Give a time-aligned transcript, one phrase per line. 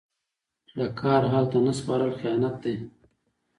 [0.77, 2.75] د کار اهل ته نه سپارل خیانت دی.